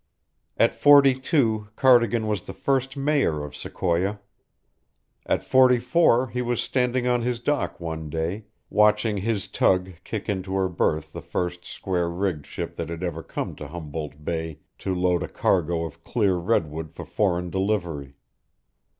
[0.57, 4.19] At forty two Cardigan was the first mayor of Sequoia.
[5.27, 10.27] At forty four he was standing on his dock one day, watching his tug kick
[10.27, 14.61] into her berth the first square rigged ship that had ever come to Humboldt Bay
[14.79, 18.15] to load a cargo of clear redwood for foreign delivery.